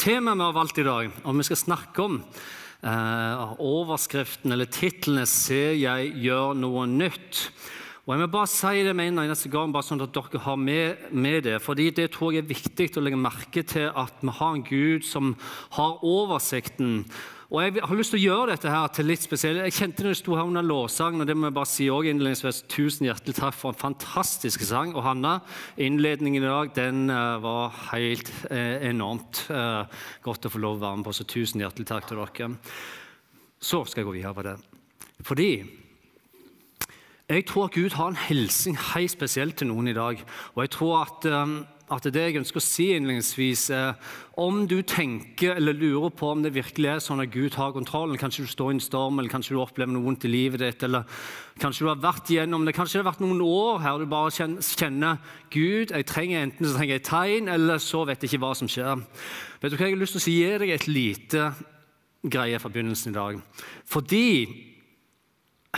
[0.00, 2.14] Temaet vi har valgt i dag, og vi skal snakke om
[2.88, 7.50] eh, overskriften eller titlene 'Se, jeg gjør noe nytt'.
[8.06, 10.56] Og Jeg må bare si det med en eneste gang, bare sånn at dere har
[10.56, 11.60] med, med det.
[11.60, 15.04] fordi Det tror jeg er viktig å legge merke til at vi har en Gud
[15.04, 15.36] som
[15.72, 17.04] har oversikten.
[17.50, 19.64] Og Jeg har lyst til å gjøre dette her til litt spesielt.
[19.66, 22.12] Jeg kjente når jeg sto her under lovsangen, og det må jeg bare si også
[22.12, 24.92] innledningsvis, Tusen hjertelig takk for en fantastisk sang.
[24.94, 25.40] Og Hanna,
[25.74, 29.82] innledningen i dag den uh, var helt uh, enormt uh,
[30.22, 31.16] godt å få lov å være med på.
[31.18, 32.52] Så tusen hjertelig takk til dere.
[33.58, 34.54] Så skal jeg gå videre på det.
[35.26, 35.50] Fordi
[37.34, 40.22] jeg tror at Gud har en hilsen helt spesielt til noen i dag.
[40.54, 44.78] Og jeg tror at, um, at det jeg ønsker å si innledningsvis, er om du
[44.86, 48.52] tenker eller lurer på om det virkelig er sånn at Gud har kontrollen Kanskje du
[48.52, 51.08] står i en storm, eller kanskje du opplever noe vondt i livet ditt, eller
[51.60, 54.12] kanskje du har vært igjennom det, kanskje det har vært noen år her og du
[54.12, 54.30] bare
[54.62, 55.18] kjenner
[55.50, 58.70] Gud, jeg trenger enten så trenger jeg tegn, eller så vet jeg ikke hva som
[58.70, 59.04] skjer.
[59.60, 60.38] Vet du hva jeg har lyst til å si?
[60.40, 61.52] Gi deg et lite
[62.30, 63.40] greie fra begynnelsen i dag.
[63.88, 64.26] Fordi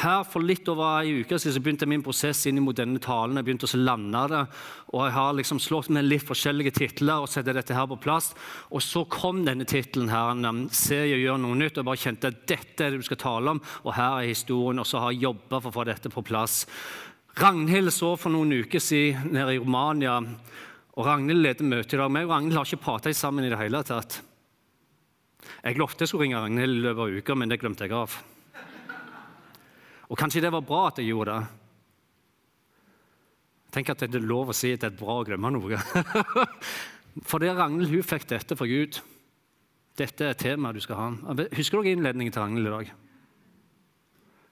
[0.01, 3.37] her For litt over ei uke siden begynte min prosess inn mot denne talen.
[3.37, 4.41] Jeg begynte å lande det,
[4.89, 8.31] og jeg har liksom slått med litt forskjellige titler og sette dette her på plass.
[8.73, 11.79] Og så kom denne tittelen her, um, 'Se jeg gjør noe nytt'.
[11.79, 14.81] og bare kjente at dette er det du skal tale om, og her er historien.
[14.81, 16.67] Og så har jeg jobba for å få dette på plass.
[17.37, 20.25] Ragnhild så for noen uker siden nede i Romania,
[20.97, 22.11] og Ragnhild leder møte i dag.
[22.11, 24.23] Jeg og Ragnhild har ikke prata sammen i det hele tatt.
[25.65, 28.32] Jeg lovte jeg skulle ringe Ragnhild i løpet av uka, men det glemte jeg av.
[30.13, 31.59] Og kanskje det var bra at jeg gjorde det.
[33.73, 35.79] Tenk at det er lov å si at det er bra å glemme noe.
[37.29, 38.99] For det Ragnhild hun fikk dette fra Gud.
[39.97, 41.37] Dette er temaet du skal ha.
[41.57, 42.93] Husker dere innledningen til Ragnhild i dag?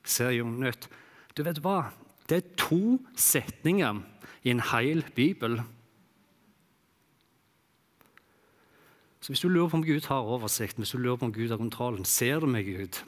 [0.09, 0.89] Ser jo nytt.
[1.37, 1.91] Du vet hva?
[2.29, 4.01] Det er to setninger
[4.49, 5.61] i en hel bibel.
[9.21, 11.53] Så Hvis du lurer på om Gud har oversikten, hvis du lurer på om Gud
[11.53, 13.03] har kontrollen, ser du meg, Gud?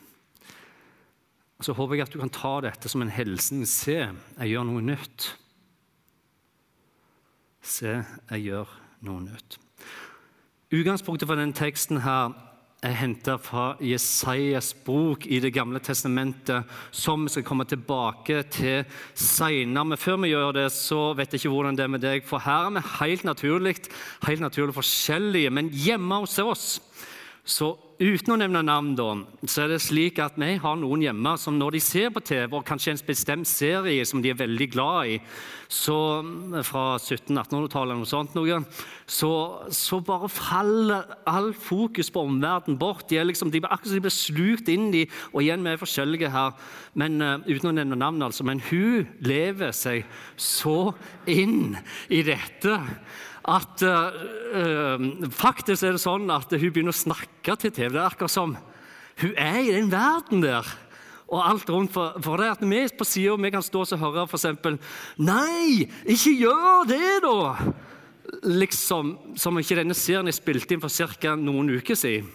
[1.63, 3.65] Så håper jeg at du kan ta dette som en hilsen.
[3.69, 5.33] Se, jeg gjør noe nytt.
[7.63, 8.01] Se,
[8.31, 8.71] jeg gjør
[9.07, 9.59] noe nytt.
[10.73, 12.33] Utgangspunktet for denne teksten her
[12.83, 18.83] er henta fra Jesajas bok i Det gamle testamentet, som vi skal komme tilbake til
[19.15, 19.85] seinere.
[19.85, 22.43] Men før vi gjør det, så vet jeg ikke hvordan det er med deg, for
[22.43, 23.77] her er vi helt naturlig,
[24.27, 25.51] helt naturlig forskjellige.
[25.51, 26.81] Men hjemme hos oss
[27.43, 27.73] så
[28.03, 29.13] uten å nevne navn, da,
[29.51, 32.47] så er det slik at vi har noen hjemme som når de ser på TV,
[32.55, 35.17] og kanskje en bestemt serie som de er veldig glad i,
[35.73, 35.97] så,
[36.67, 38.61] fra 1700-1800-tallet, eller noe sånt, noe,
[39.11, 39.33] så,
[39.75, 43.07] så, bare faller all fokus på omverdenen bort.
[43.11, 45.81] De er liksom, de, akkurat som de blir slukt inn i Og igjen, vi er
[45.81, 46.55] forskjellige her,
[46.99, 48.47] men uh, uten å nevne navn, altså.
[48.47, 50.93] Men hun lever seg så
[51.31, 51.79] inn
[52.13, 52.79] i dette
[53.43, 57.91] at uh, faktisk er det sånn at hun begynner å snakke til TV.
[57.95, 58.55] Det er akkurat som
[59.23, 60.69] hun er i den verden der.
[61.33, 64.47] Og alt rundt for, for det at Vi på sida kan stå og høre f.eks.:
[65.17, 67.73] Nei, ikke gjør det, da!
[68.47, 71.35] Liksom som ikke denne serien er spilt inn for ca.
[71.37, 72.29] noen uker siden.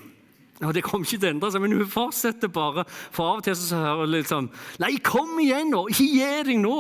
[0.66, 2.88] Og Det kommer ikke til å endre seg, men hun fortsetter bare.
[3.14, 4.50] For av og til så hører hun liksom
[4.82, 5.86] Nei, kom igjen nå!
[5.94, 6.80] Ikke gi deg nå!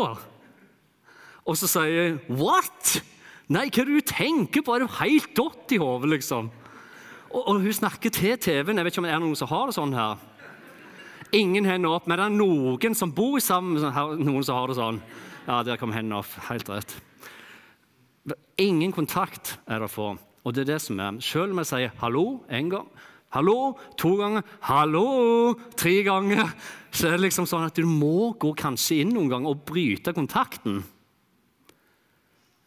[1.47, 2.97] Og så sier hun What?
[3.47, 4.73] Nei, hva er det du tenker på?
[4.75, 6.49] Er du helt dott i hodet, liksom?
[7.31, 8.79] Og, og, hun snakker til TV-en.
[8.79, 10.19] Jeg vet ikke om det er noen som har det sånn her.
[11.35, 14.77] Ingen hender opp, men det er noen som bor sammen med noen som har det
[14.79, 14.99] sånn.
[15.47, 16.33] Ja, der kom hendene opp.
[16.49, 16.97] Helt rett.
[18.59, 20.13] Ingen kontakt er det få.
[20.43, 21.21] Og det er det som er.
[21.23, 22.87] Selv om jeg sier 'hallo' én gang,
[23.31, 26.51] 'hallo' to ganger, 'hallo' tre ganger,
[26.91, 30.13] så er det liksom sånn at du må gå kanskje inn noen ganger og bryte
[30.13, 30.83] kontakten.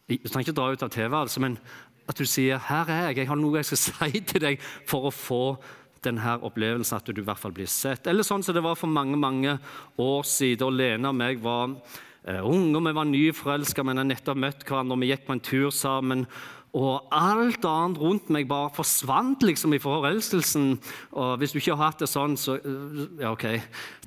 [0.09, 1.57] Du trenger ikke dra ut av TV, altså, men
[2.09, 3.77] at du sier 'Her er jeg, jeg har noe jeg skal
[4.11, 5.43] si til deg' for å få
[6.03, 8.07] denne opplevelsen at du i hvert fall blir sett.
[8.09, 9.57] Eller sånn som det var for mange mange
[10.01, 10.65] år siden.
[10.65, 14.97] og Lene og meg var uh, unge, vi var nyforelska, men har nettopp møtt hverandre.
[14.97, 16.25] og Vi gikk på en tur sammen.
[16.71, 20.69] Og alt annet rundt meg bare forsvant liksom i forelskelsen.
[21.19, 22.55] Og hvis du ikke har hatt det sånn, så
[23.19, 23.43] ja, ok.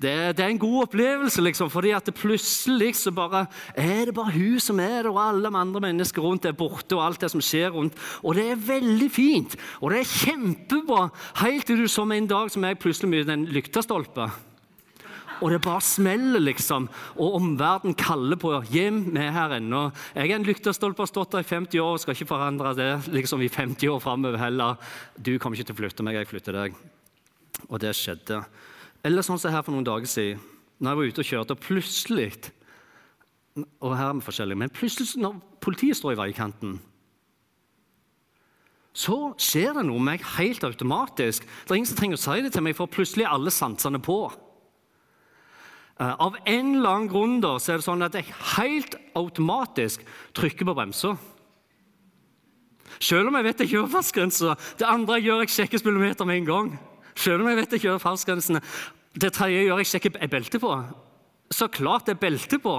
[0.00, 3.44] Det, det er en god opplevelse, liksom, fordi at plutselig så bare
[3.77, 6.97] er det bare hun som er der, og alle de andre mennesker rundt er borte,
[6.97, 8.00] og alt det som skjer rundt.
[8.23, 11.09] Og det er veldig fint, og det er kjempebra,
[11.44, 14.31] helt til du som en dag som jeg plutselig møter en lyktestolpe
[15.41, 16.87] og det bare smeller, liksom.
[17.17, 19.01] Og omverdenen kaller på hjem.
[19.15, 19.87] Vi er her ennå.
[20.15, 22.91] Jeg er en lyktestolpe, har stått der i 50 år og skal ikke forandre det
[23.15, 24.79] liksom i 50 år framover heller.
[25.17, 26.81] Du kommer ikke til å flytte meg, jeg flytter deg.
[27.69, 28.43] Og det skjedde.
[29.05, 30.43] Eller sånn som her for noen dager siden,
[30.79, 32.33] når jeg var ute og kjørte, og plutselig
[33.55, 36.81] Og her er vi forskjellige, men plutselig når politiet står i veikanten
[38.95, 41.43] så skjer det noe med meg helt automatisk.
[41.43, 43.99] Det er ingen som trenger å si det til meg, for plutselig er alle sansene
[43.99, 44.19] på.
[46.00, 50.02] Eh, av en eller annen grunn da, så er det sånn at jeg helt automatisk
[50.35, 51.14] trykker på bremsa.
[52.99, 54.56] Selv om jeg vet jeg kjører fartsgrensa.
[54.79, 56.69] Det andre jeg gjør, jeg sjekker speedometer med en gang.
[57.14, 58.62] Selv om jeg vet jeg kjører fartsgrensene.
[59.14, 60.73] Det tredje jeg gjør, jeg sjekker er belte på.
[61.55, 62.76] Så klart det er belte på.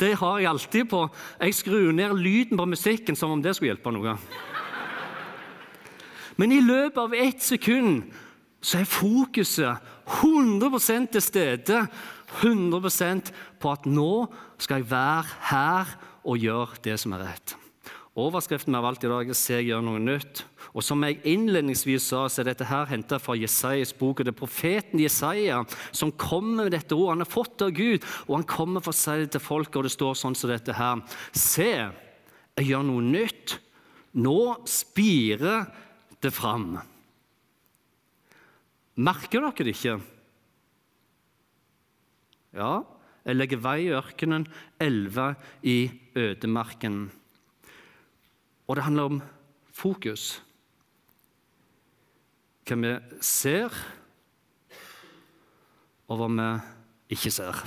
[0.00, 1.02] Det har jeg alltid på.
[1.40, 4.16] Jeg skrur ned lyden på musikken som om det skulle hjelpe noe.
[6.36, 8.04] Men i løpet av ett sekund
[8.60, 11.86] så er fokuset 100 til stede.
[12.42, 14.26] 100% på at nå
[14.58, 15.94] skal jeg være her
[16.26, 17.56] og gjøre det som er rett.
[18.16, 20.44] Overskriften vi har valgt i dag er 'Se gjør noe nytt'.
[20.74, 24.20] Og Som jeg innledningsvis sa, så er dette her hentet fra Jesajas bok.
[24.20, 27.10] og Det er profeten Jesaja som kommer med dette ordet.
[27.10, 29.76] Han har fått det av Gud, og han kommer for å si det til folket.
[29.76, 31.02] Og det står sånn som dette her.
[31.32, 31.92] Se,
[32.56, 33.58] jeg gjør noe nytt.
[34.14, 35.66] Nå spirer
[36.20, 36.78] det fram.
[38.96, 40.00] Merker dere det ikke?
[42.56, 42.80] Ja,
[43.26, 44.46] jeg legger vei i ørkenen,
[44.80, 45.36] elver
[45.66, 47.10] i ødemarken.
[48.66, 49.22] Og det handler om
[49.76, 50.38] fokus.
[52.66, 52.92] Hva vi
[53.22, 53.74] ser,
[56.08, 56.48] og hva vi
[57.14, 57.66] ikke ser.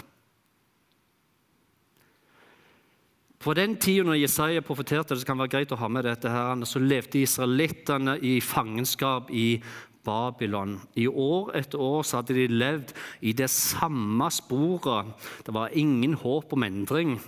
[3.39, 6.59] På den tida når Jesaja profeterte, det kan være greit å ha med dette her,
[6.67, 9.61] så levde israelittene i fangenskap i
[10.09, 10.79] Babylon.
[10.97, 15.13] I år etter år så hadde de levd i det samme sporet.
[15.45, 17.19] Det var ingen håp om endring.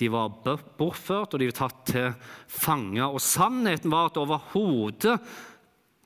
[0.00, 0.32] De var
[0.78, 2.08] bortført, og de var tatt til
[2.50, 3.04] fange.
[3.06, 5.18] Og sannheten var at overhodet,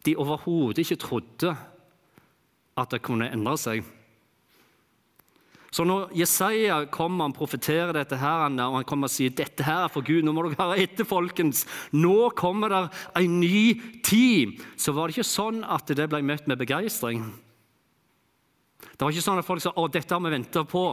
[0.04, 1.54] de overhodet ikke trodde
[2.76, 3.86] at det kunne endre seg.
[5.76, 9.82] Så når Jesaja kommer og profeterer dette her, og han kommer og sier dette her
[9.84, 12.78] er for Gud, nå må dere høre etter, folkens, nå kommer det
[13.20, 17.26] en ny tid, så var det ikke sånn at det ble møtt med begeistring.
[18.86, 20.86] Det var ikke sånn at folk sa å, dette har vi venta på.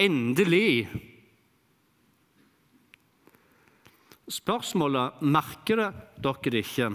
[0.00, 0.88] Endelig
[4.32, 6.88] Spørsmålet merker dere det ikke?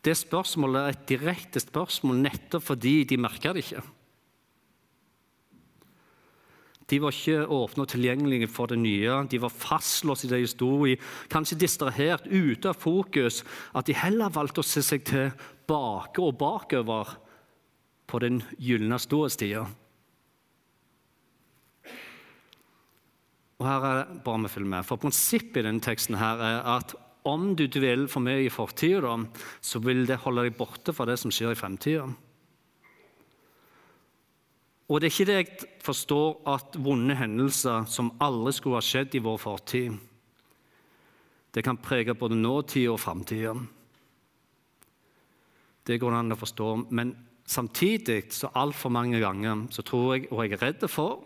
[0.00, 3.84] Det spørsmålet er et direkte spørsmål nettopp fordi de merker det ikke.
[6.88, 9.18] De var ikke åpne og tilgjengelige for det nye.
[9.28, 10.94] De var fastlåst i det de
[11.28, 13.42] kanskje distrahert, ute av fokus.
[13.74, 17.18] At de heller valgte å se seg tilbake og bakover
[18.08, 19.66] på den gylne ståstida.
[23.58, 24.86] Og her er det bare vi følger med.
[24.86, 26.94] For Prinsippet i denne teksten her er at
[27.28, 29.12] om du dveler for mye i fortida,
[29.60, 32.06] så vil det holde deg borte fra det som skjer i fremtida.
[34.88, 39.18] Og det er ikke det jeg forstår at vonde hendelser som aldri skulle ha skjedd
[39.18, 39.98] i vår fortid,
[41.52, 43.54] det kan prege både nåtida og framtida.
[45.88, 46.68] Det går an å forstå.
[46.92, 47.14] Men
[47.48, 51.24] samtidig, så altfor mange ganger, så tror jeg, og jeg er redd for,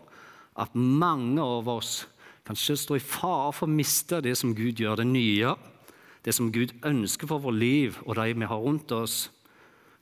[0.55, 2.05] at mange av oss
[2.47, 5.53] kanskje står i fare for å miste det som Gud gjør, det nye,
[6.23, 9.27] det som Gud ønsker for vårt liv og de vi har rundt oss,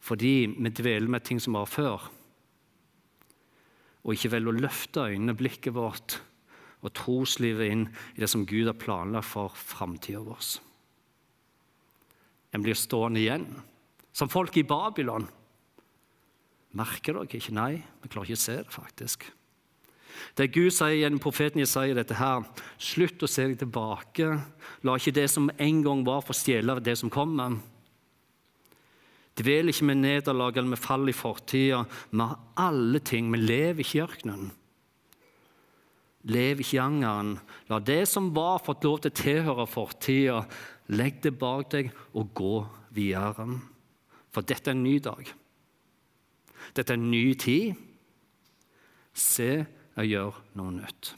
[0.01, 2.09] fordi vi dveler med ting som var før,
[4.01, 6.17] og ikke velger å løfte øynene, blikket vårt
[6.81, 7.83] og troslivet inn
[8.15, 10.47] i det som Gud har planlagt for framtida vår.
[12.51, 13.45] En blir stående igjen,
[14.11, 15.27] som folk i Babylon.
[16.75, 17.53] Merker dere ikke?
[17.55, 19.27] Nei, vi klarer ikke å se det, faktisk.
[20.35, 22.43] Det Gud sier gjennom profeten Jesaja dette her,
[22.81, 24.27] slutt å se deg tilbake.
[24.87, 27.59] La ikke det som en gang var, få stjele det som kommer.
[29.41, 31.83] Dvel ikke med nederlag eller med fall i fortida.
[32.11, 33.31] Vi har alle ting.
[33.33, 34.49] Vi lever ikke i ørkenen.
[36.29, 37.35] Lev ikke i angeren.
[37.71, 40.43] La det som var, fått lov til å tilhøre fortida.
[40.93, 42.55] Legg det bak deg og gå
[42.93, 43.47] videre.
[44.31, 45.25] For dette er en ny dag.
[46.77, 47.73] Dette er en ny tid.
[49.17, 49.49] Se
[49.97, 51.15] jeg gjør noe nytt.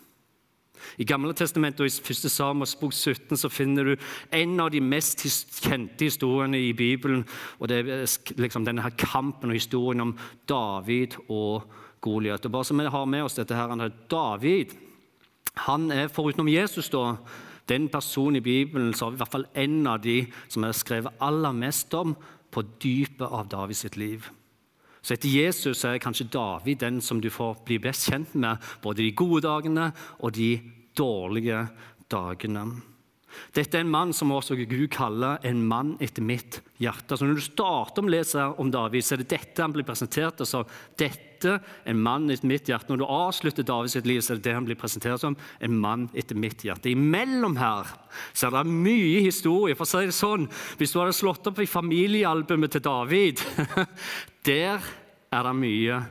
[0.97, 2.31] I Gamle testamentet og i 1.
[2.31, 7.25] Samuels bok 17 så finner du en av de mest kjente historiene i Bibelen.
[7.59, 8.05] og Det er
[8.37, 10.17] liksom denne her kampen og historien om
[10.49, 11.69] David og
[12.01, 12.51] Goliat.
[12.51, 14.73] Bare så vi har med oss dette her, David
[15.61, 17.15] han er forutenom Jesus da,
[17.69, 20.17] den personen i Bibelen så har vi i hvert fall en av de
[20.49, 22.15] som er skrevet aller mest om
[22.53, 24.25] på dypet av Davids liv.
[25.03, 29.03] Så etter Jesus er kanskje David den som du får bli best kjent med, både
[29.03, 29.89] de gode dagene
[30.23, 30.55] og de
[30.95, 31.65] dårlige
[32.11, 32.92] dagene.
[33.55, 37.17] Dette er en mann som også Gud kaller en mann etter mitt hjerte.
[37.17, 40.41] Så Når du starter å lese om David, så er det dette han blir presentert
[40.47, 40.65] som.
[40.97, 41.59] Dette
[41.89, 42.89] en mann etter mitt hjerte.
[42.93, 45.37] Når du avslutter Davids liv, så er det det han blir presentert som.
[45.59, 46.91] En mann etter mitt hjerte.
[46.93, 47.89] Imellom her
[48.33, 49.75] så er det mye historie.
[49.75, 50.47] For å si det sånn,
[50.77, 53.43] Hvis du hadde slått opp i familiealbumet til David,
[54.49, 54.81] der
[55.33, 56.01] er det mye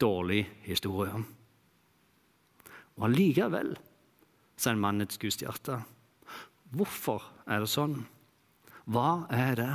[0.00, 1.24] dårlig historie.
[2.94, 3.74] Og allikevel
[4.56, 5.80] så er en mann et Guds hjerte.
[6.74, 8.00] Hvorfor er det sånn?
[8.90, 9.72] Hva er det?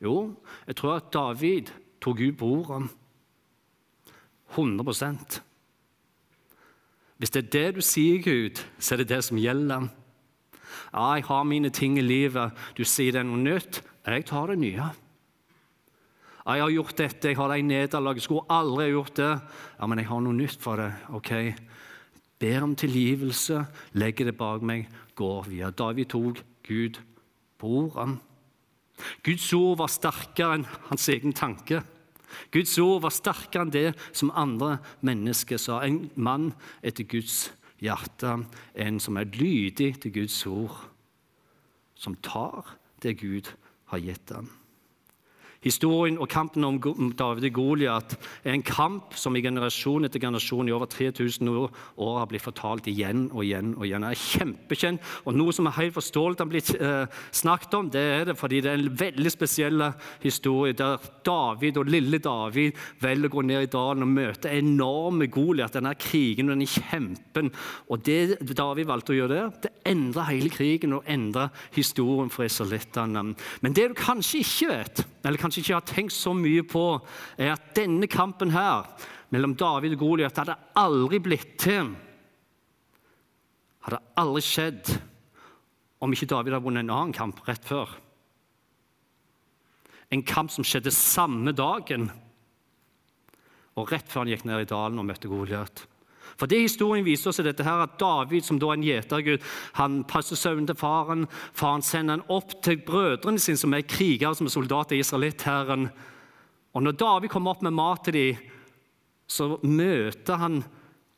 [0.00, 0.32] Jo,
[0.68, 2.88] jeg tror at David tok Gud på ordet.
[4.56, 5.40] 100%
[7.20, 9.90] Hvis det er det du sier, Gud, så er det det som gjelder.
[10.90, 12.56] Ja, jeg har mine ting i livet.
[12.74, 13.82] Du sier det er noe nytt.
[14.08, 14.88] Jeg tar det nye.
[16.40, 18.16] Ja, jeg har gjort dette, jeg har det i nederlag.
[18.16, 19.32] Jeg skulle aldri gjort det.
[19.76, 20.88] Ja, men jeg har noe nytt for det.
[21.14, 21.30] Ok,
[22.40, 25.76] ber om tilgivelse, legger det bak meg, går videre.
[25.76, 27.00] David tok Gud
[27.60, 28.18] på ordene.
[29.24, 31.80] Guds ord var sterkere enn hans egen tanke.
[32.52, 35.80] Guds ord var sterkere enn det som andre mennesker sa.
[35.84, 36.50] En mann
[36.84, 37.48] etter Guds
[37.80, 38.36] hjerte,
[38.76, 40.76] en som er lydig til Guds ord,
[41.96, 43.48] som tar det Gud
[43.92, 44.50] har gitt ham.
[45.60, 46.78] Historien og kampen om
[47.12, 48.14] David og Goliat
[48.48, 51.66] er en kamp som i generasjon etter generasjon i over 3000 år,
[52.00, 53.74] har blitt fortalt igjen og igjen.
[53.76, 54.06] og igjen.
[54.06, 58.00] Det er kjempekjent, og Noe som er helt forståelig har blitt eh, snakket om, det
[58.00, 59.84] er det fordi det er en veldig spesiell
[60.22, 65.28] historie der David og lille David velger å gå ned i dalen og møte enorme
[65.28, 67.52] Goliat, denne krigen og denne kjempen.
[67.92, 72.48] Og Det David valgte å gjøre der, det endra hele krigen og endra historien for
[72.48, 73.34] israelittene.
[73.60, 76.84] Men det du kanskje ikke vet, eller kanskje kanskje ikke har tenkt så mye på,
[77.34, 78.86] er at denne kampen her
[79.34, 81.90] mellom David og Goliat hadde aldri blitt til.
[83.82, 84.92] Hadde aldri skjedd
[86.00, 87.90] om ikke David hadde vunnet en annen kamp rett før.
[90.14, 92.08] En kamp som skjedde samme dagen,
[93.74, 95.82] og rett før han gikk ned i dalen og møtte Goliat.
[96.38, 99.44] For det Historien viser oss er dette her, at David, som da er en gjetergud,
[99.78, 101.26] han passer søvnen til faren.
[101.56, 105.88] Faren sender han opp til brødrene sine, som er krigere, som er soldater i israelitthæren.
[106.74, 108.44] Og når David kommer opp med mat til dem,
[109.30, 110.62] så møter han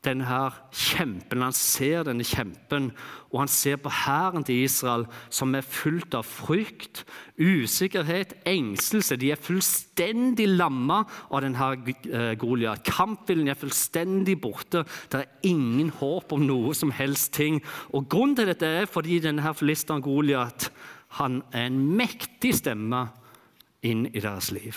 [0.02, 1.44] denne her kjempen.
[1.44, 2.90] Han ser denne kjempen,
[3.30, 7.04] og han ser på hæren til Israel som er fullt av frykt,
[7.38, 9.16] usikkerhet, engstelse.
[9.20, 11.70] De er fullstendig lamma av denne
[12.10, 12.82] eh, Goliat.
[12.86, 14.84] Kampviljen er fullstendig borte.
[15.12, 17.62] Det er ingen håp om noe som helst ting.
[17.94, 20.70] Og Grunnen til dette er fordi denne her filisteren Goliat
[21.22, 23.06] er en mektig stemme
[23.86, 24.76] inn i deres liv.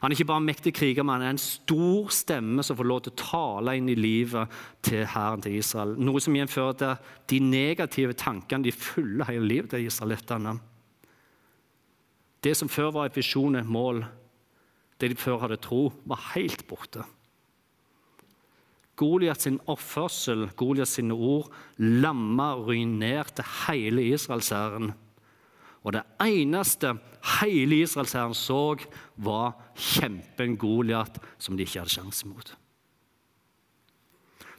[0.00, 2.88] Han er ikke bare en mektig kriger, men han er en stor stemme som får
[2.88, 5.94] lov til å tale inn i livet til hæren til Israel.
[6.00, 6.96] Noe som igjen fører til
[7.32, 10.58] de negative tankene de fyller hele livet til israelittene.
[12.40, 14.04] Det som før var et visjon, et mål,
[15.00, 17.04] det de før hadde tro, var helt borte.
[19.00, 24.92] Goliat sin oppførsel, Goliat sine ord, lamma og ruinerte hele israelshæren.
[25.84, 26.92] Og det eneste
[27.40, 28.76] hele israelshæren så,
[29.16, 32.56] var kjempen Goliat, som de ikke hadde sjanse mot.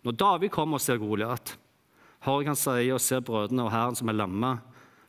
[0.01, 1.57] Når David kommer og ser Goliat,
[2.25, 4.55] hører han si og ser brødrene og hæren som er lamma,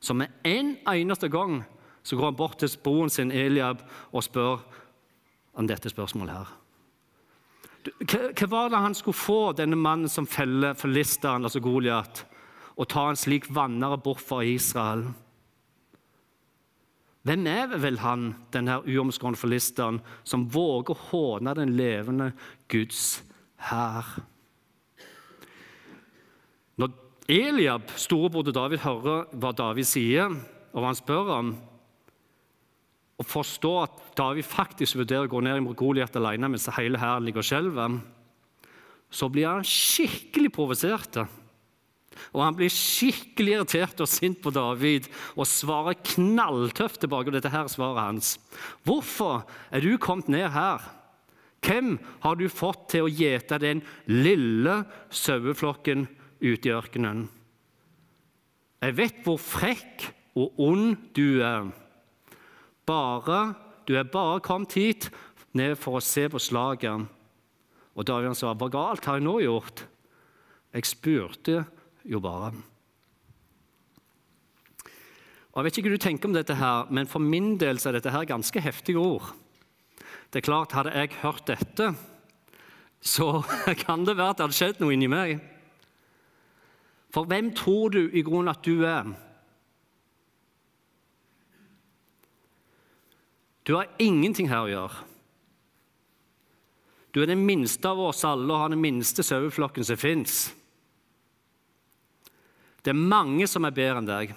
[0.00, 1.62] så med en eneste gang
[2.02, 4.64] så går han bort til broren sin Eliab og spør
[5.54, 6.50] om dette spørsmålet her.
[8.38, 12.25] Hva var det han skulle få, denne mannen som feller filisteren, altså Goliat,
[12.76, 15.09] og ta en slik vannere bort fra Israel?
[17.23, 22.33] Hvem er vel han, denne uomskårne forlisteren, som våger å håne den levende
[22.73, 23.23] Guds
[23.69, 24.09] hær?
[26.83, 26.97] Når
[27.31, 30.35] Eliab, storebror til David, hører hva David sier,
[30.73, 31.52] og hva han spør om,
[33.23, 37.29] og forstår at David faktisk vurderer å gå ned i Goliat alene mens hele hæren
[37.29, 38.00] ligger og skjelver,
[39.12, 41.21] så blir han skikkelig provosert.
[42.33, 47.28] Og Han blir skikkelig irritert og sint på David og svarer knalltøft tilbake.
[47.28, 48.38] og dette her svaret hans.
[48.85, 50.83] 'Hvorfor er du kommet ned her?'
[51.62, 56.09] 'Hvem har du fått til å gjete den lille saueflokken
[56.40, 57.28] ute i ørkenen?'
[58.83, 61.73] 'Jeg vet hvor frekk og ond du er.'
[62.87, 63.54] Bare,
[63.87, 65.11] 'Du er bare kommet hit
[65.54, 67.07] ned for å se på slaget.'
[67.95, 69.87] Og David sa, 'Hva galt har jeg nå gjort?'
[70.73, 71.66] Jeg spurte
[72.05, 72.53] jo bare.
[75.53, 77.99] Og jeg vet ikke hva du tenker om dette, her, men for min del er
[77.99, 79.35] dette her ganske heftige ord.
[80.33, 81.93] Det er klart, Hadde jeg hørt dette,
[83.01, 83.43] så
[83.85, 85.43] kan det være at det hadde skjedd noe inni meg.
[87.13, 89.13] For hvem tror du i grunnen at du er?
[93.69, 95.09] Du har ingenting her å gjøre.
[97.13, 100.47] Du er den minste av oss alle og har den minste saueflokken som fins.
[102.83, 104.33] Det er mange som er bedre enn deg.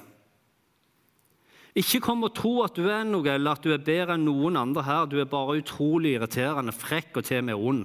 [1.76, 4.56] Ikke kom og tro at du er noe, eller at du er bedre enn noen
[4.60, 5.10] andre her.
[5.12, 7.82] Du er bare utrolig irriterende, frekk og til og med ond.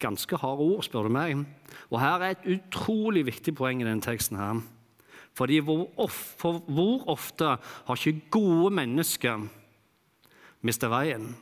[0.00, 1.42] Ganske harde ord, spør du meg.
[1.90, 4.38] Og her er et utrolig viktig poeng i denne teksten.
[4.40, 4.62] her.
[5.36, 9.44] Fordi hvor, for hvor ofte har ikke gode mennesker
[10.62, 11.34] mistet veien?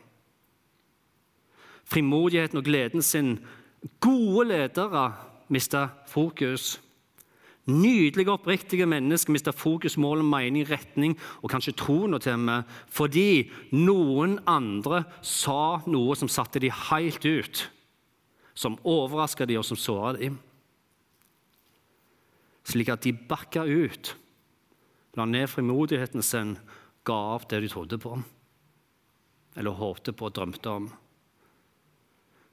[1.84, 3.38] Frimodigheten og gleden sin.
[4.00, 5.12] Gode ledere
[5.52, 6.76] mistet fokus.
[7.68, 14.38] Nydelige, oppriktige mennesker mista fokus, mål, mening, retning og kanskje troen til meg fordi noen
[14.48, 17.66] andre sa noe som satte de helt ut,
[18.56, 20.38] som overraska de og som såra dem.
[22.64, 24.14] Slik at de bakka ut,
[25.20, 26.56] la ned frimodigheten sin,
[27.04, 28.16] ga opp det de trodde på,
[29.60, 30.88] eller håpte på og drømte om.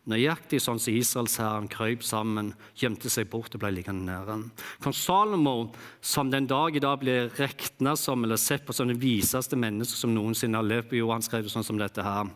[0.05, 4.51] Nøyaktig sånn som israelshæren krøp sammen, gjemte seg bort og ble liggende nede.
[4.83, 5.55] Kong Salomo,
[5.97, 10.03] som den dag i dag blir regna som eller sett på som det viseste mennesket
[10.03, 12.29] som noensinne har levd på jorda, han skrev det sånn som dette her.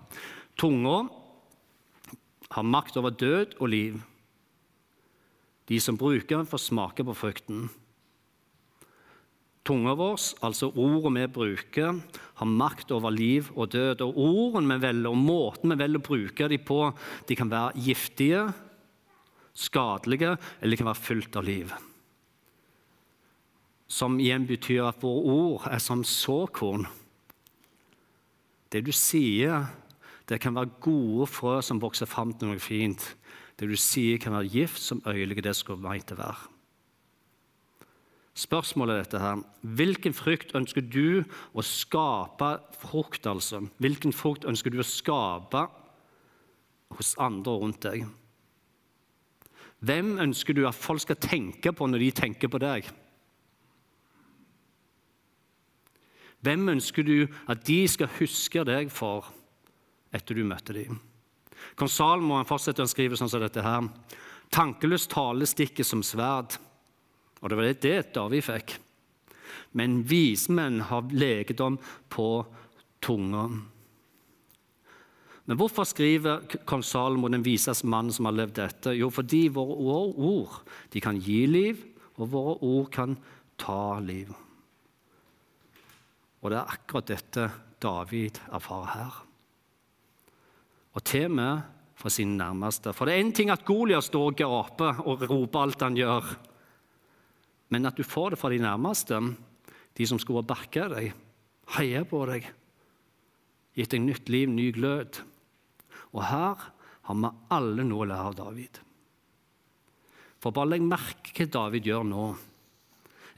[0.58, 1.04] Tunga
[2.58, 4.02] har makt over død og liv.
[5.70, 7.68] De som bruker den, får smake på frukten.
[9.70, 12.00] Tunga vår, altså ordet vi bruker,
[12.40, 14.02] har makt over liv og død.
[14.02, 16.80] Og ordene vi velger, og måten vi velger å bruke dem på,
[17.30, 18.48] de kan være giftige,
[19.54, 21.76] skadelige, eller de kan være fylt av liv.
[23.90, 26.90] Som igjen betyr at våre ord er som såkorn.
[28.74, 29.70] Det du sier,
[30.30, 33.02] det kan være gode frø som vokser fram til noe fint.
[33.58, 36.59] Det du sier, kan være gift som øyelegger det skulle meint å være.
[38.40, 39.42] Spørsmålet er dette her.
[39.76, 43.66] Hvilken frukt ønsker du å skape frukt, altså?
[43.84, 45.66] Hvilken frukt ønsker du å skape
[46.96, 48.06] hos andre rundt deg?
[49.84, 52.88] Hvem ønsker du at folk skal tenke på når de tenker på deg?
[56.40, 59.28] Hvem ønsker du at de skal huske deg for
[60.16, 61.00] etter du møtte dem?
[61.76, 63.92] Kong Salmo fortsetter å skrive sånn som dette her.
[64.52, 66.56] Tankeløst tale stikker som sverd.
[67.40, 68.78] Og det var det David fikk.
[69.78, 71.78] Men vismenn har legedom
[72.10, 72.30] på
[73.04, 73.46] tunga.
[75.50, 78.94] Men hvorfor skriver kong Salomo den viseste mannen som har levd dette?
[78.98, 79.78] Jo, fordi våre
[80.14, 80.60] ord
[80.94, 81.80] de kan gi liv,
[82.20, 83.16] og våre ord kan
[83.58, 84.30] ta liv.
[86.40, 87.48] Og det er akkurat dette
[87.82, 89.18] David erfarer her.
[90.94, 91.66] Og til med
[92.00, 92.94] for sine nærmeste.
[92.96, 96.30] For det er én ting at Goliat står og gaper og roper alt han gjør
[97.70, 99.20] men at du får det fra de nærmeste,
[99.98, 101.14] de som skulle backe deg,
[101.76, 102.48] heie på deg,
[103.78, 105.22] gitt deg nytt liv, ny glød.
[106.16, 106.70] Og her
[107.10, 108.80] har vi alle noe å lære av David.
[110.40, 112.28] For bare legg merke hva David gjør nå.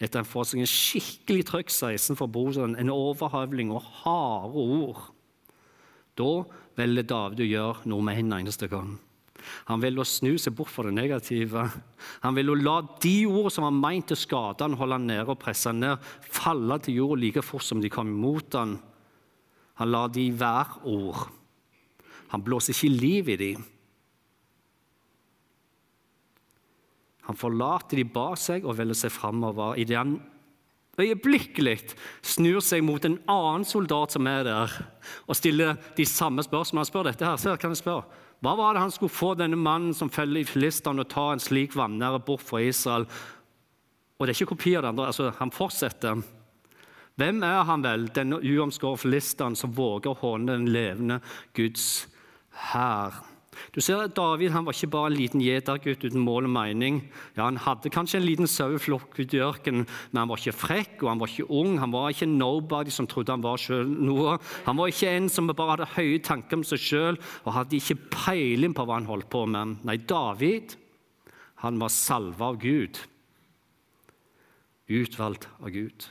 [0.02, 5.04] Etter han får seg en skikkelig trøkk 16 for broren, en overhøvling og harde ord.
[6.18, 6.32] Da
[6.78, 8.96] velger David å gjøre noe med henne eneste gang.
[9.70, 11.66] Han vil å snu seg bort fra det negative.
[12.26, 15.28] Han vil å la de ord som var meint til skade han, holde han nede
[15.28, 18.78] og presse han ned, falle til jorda like fort som de kom imot han.
[19.82, 21.28] Han lar de være ord.
[22.32, 23.54] Han blåser ikke liv i de.
[27.28, 30.18] Han forlater de bak seg og velger seg framover idet han
[31.00, 31.78] øyeblikkelig
[32.26, 34.74] snur seg mot en annen soldat som er der,
[35.28, 36.84] og stiller de samme spørsmålene.
[36.84, 37.40] Han spør dette her.
[37.42, 38.21] Se, kan jeg spørre?
[38.42, 41.42] Hva var det han skulle få denne mannen som feller i filistene, og ta en
[41.42, 43.06] slik vanære bort fra Israel?
[44.18, 45.10] Og det er ikke kopi av det andre.
[45.12, 46.24] altså Han fortsetter.
[47.22, 51.20] Hvem er han vel, denne uomskårne filisteren, som våger å håne den levende
[51.54, 52.08] Guds
[52.72, 53.31] hær?
[53.76, 57.02] Du ser at David han var ikke bare en liten gjetergutt uten mål og mening.
[57.36, 61.04] Ja, Han hadde kanskje en liten saueflokk ute i ørkenen, men han var ikke frekk
[61.04, 61.78] og han var ikke ung.
[61.80, 64.38] Han var ikke nobody som trodde han var selv noe.
[64.66, 68.00] Han var ikke en som bare hadde høye tanker om seg sjøl og hadde ikke
[68.12, 69.78] peiling på hva han holdt på med.
[69.88, 70.78] Nei, David
[71.62, 72.98] han var salva av Gud.
[74.92, 76.08] Utvalgt av Gud.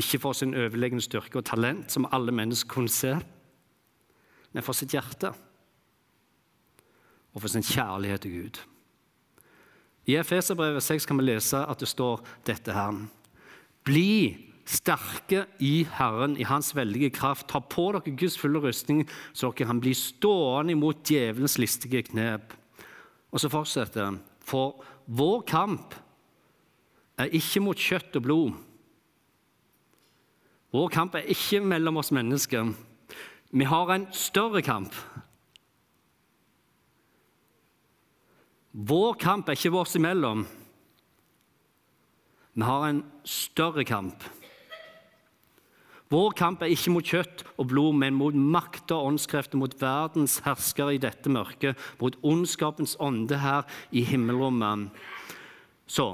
[0.00, 3.14] Ikke for sin overlegne styrke og talent, som alle mennesker kunne se,
[4.50, 5.30] men for sitt hjerte
[7.34, 8.60] og for sin kjærlighet til Gud.
[10.06, 12.96] I Efeserbrevet 6 kan vi lese at det står dette her.
[13.84, 17.48] Bli sterke i Herren, i Hans veldige kraft.
[17.48, 22.54] Ta på dere Guds fulle rustning, så dere kan bli stående imot djevelens listige knep.
[23.30, 24.20] Og så fortsetter han.
[24.40, 25.94] For vår kamp
[27.18, 28.58] er ikke mot kjøtt og blod,
[30.70, 32.70] Vår kamp er ikke mellom oss mennesker.
[33.50, 34.94] Vi har en større kamp.
[38.70, 40.44] Vår kamp er ikke vårs imellom.
[42.54, 44.22] Vi har en større kamp.
[46.10, 50.40] Vår kamp er ikke mot kjøtt og blod, men mot makter og åndskrefter, mot verdens
[50.42, 54.90] herskere i dette mørket, mot ondskapens ånde her i himmelrommet.
[55.86, 56.08] Så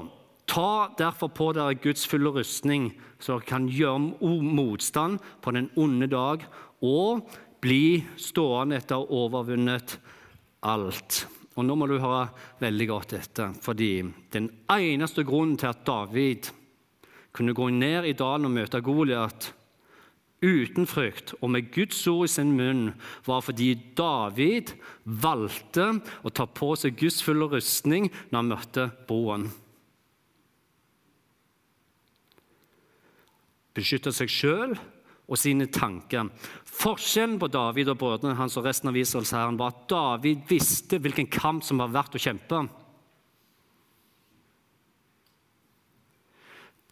[0.49, 6.09] ta derfor på dere Guds fulle rustning, så dere kan gjøre motstand på den onde
[6.13, 6.45] dag,
[6.81, 7.25] og
[7.61, 9.97] bli stående etter å ha overvunnet
[10.61, 11.25] alt.
[11.57, 12.29] Og Nå må du høre
[12.61, 16.51] veldig godt etter, fordi den eneste grunnen til at David
[17.33, 19.51] kunne gå ned i dalen og møte Goliat,
[20.37, 22.91] uten frykt og med Guds ord i sin munn,
[23.25, 29.47] var fordi David valgte å ta på seg Guds fulle rustning når han møtte broen.
[33.77, 34.77] Beskytte seg sjøl
[35.27, 36.29] og sine tanker.
[36.77, 40.99] Forskjellen på David og brødrene hans og resten av Israels herren var at David visste
[41.03, 42.61] hvilken kamp som var verdt å kjempe.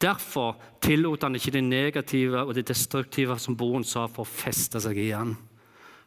[0.04, 4.82] Derfor tillot han ikke det negative og det destruktive som broren sa, for å feste
[4.84, 5.38] seg i han.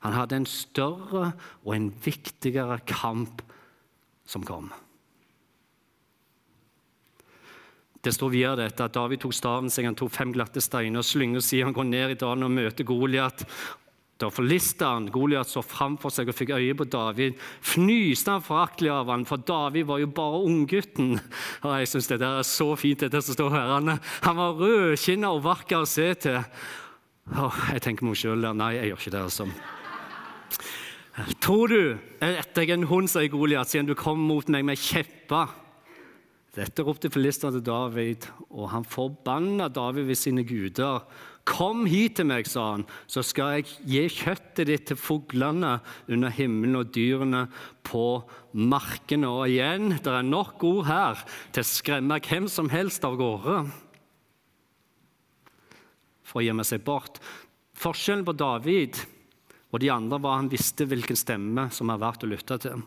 [0.05, 1.33] Han hadde en større
[1.65, 3.41] og en viktigere kamp
[4.29, 4.69] som kom.
[8.09, 11.05] Det står videre dette, at David tok staven seg, han tok fem glatte steiner og
[11.05, 13.45] slynger siden han går ned i dalen og møter Goliat.
[14.19, 15.11] Da forliste han.
[15.13, 17.37] Goliat så framfor seg og fikk øye på David.
[17.69, 21.19] Fnyste han foraktelig av han, for David var jo bare unggutten.
[21.61, 23.77] Jeg syns det er så fint, dette som står her.
[23.77, 26.41] Han, var rødkinna og vakker å se til.
[27.29, 29.51] Åh, jeg tenker meg sjøl Nei, jeg gjør ikke det, altså.
[31.45, 31.81] Tror du
[32.25, 35.68] er en hund, sier Goliat, siden du kom mot meg med kjepper?
[36.59, 41.05] Dette ropte filistene til David, og han forbanna David ved sine guder.
[41.49, 45.77] Kom hit til meg, sa han, så skal jeg gi kjøttet ditt til fuglene
[46.11, 47.45] under himmelen og dyrene
[47.87, 49.31] på markene.
[49.31, 51.23] Og igjen, det er nok ord her
[51.55, 53.63] til å skremme hvem som helst av gårde
[56.29, 57.23] for å gjemme seg bort.
[57.79, 58.99] Forskjellen på David
[59.71, 62.83] og de andre var at han visste hvilken stemme som var verdt å lytte til.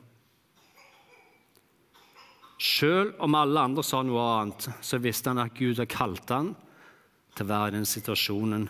[2.62, 6.52] Selv om alle andre sa noe annet, så visste han at Gud har kalt han
[7.34, 8.67] til å være i den situasjonen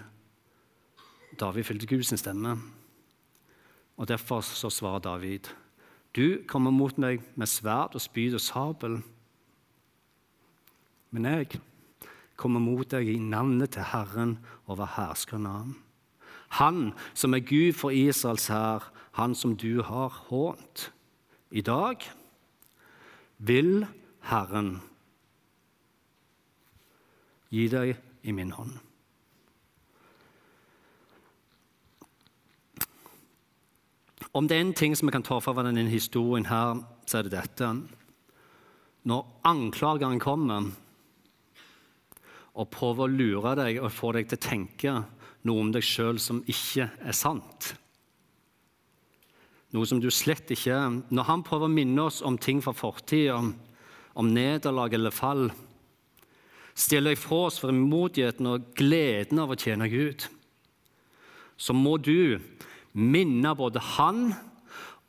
[1.39, 2.53] David fylte Guds stemme.
[3.99, 5.49] Og Derfor så svarer David,
[6.15, 8.97] du kommer mot meg med sverd og spyd og sabel.
[11.11, 11.61] Men jeg
[12.39, 15.75] kommer mot deg i navnet til Herren over herskernes
[16.59, 20.91] Han som er Gud for Israels hær, han som du har hånt.
[21.51, 22.03] I dag
[23.41, 23.85] vil
[24.29, 24.75] Herren
[27.51, 28.77] gi deg i min hånd.
[34.31, 37.27] Om det er en ting som vi kan ta fra denne historien, her, så er
[37.27, 37.71] det dette.
[39.03, 40.69] Når anklageren kommer
[42.55, 44.95] og prøver å lure deg og få deg til å tenke
[45.47, 47.73] noe om deg sjøl som ikke er sant
[49.71, 50.77] Noe som du slett ikke
[51.13, 53.39] Når han prøver å minne oss om ting fra fortida,
[54.11, 55.45] om nederlag eller fall,
[56.75, 60.25] stiller jeg fra oss frimodigheten og gleden av å tjene Gud,
[61.55, 62.41] så må du
[62.91, 64.33] minne både han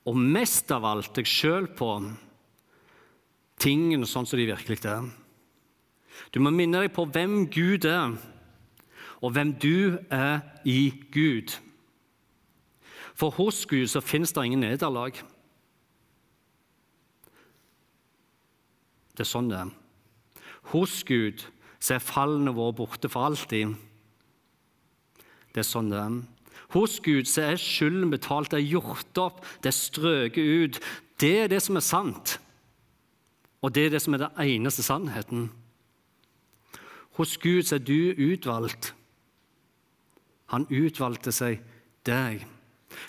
[0.06, 1.88] og mest av alt deg sjøl på
[3.62, 5.06] tingene sånn som de virkelig er.
[6.30, 8.14] Du må minne deg på hvem Gud er,
[9.22, 11.54] og hvem du er i Gud.
[13.14, 15.18] For hos Gud så finnes det ingen nederlag.
[19.12, 19.72] Det er sånn det er.
[20.72, 21.44] Hos Gud
[21.82, 23.74] så er fallene våre borte for alltid.
[25.52, 26.20] Det er sånn det er.
[26.72, 30.78] Hos Gud så er skylden betalt, det er gjort opp, det er strøket ut.
[31.20, 32.38] Det er det som er sant,
[33.60, 35.50] og det er det som er den eneste sannheten.
[37.18, 38.94] Hos Gud så er du utvalgt.
[40.52, 41.60] Han utvalgte seg
[42.08, 42.46] deg.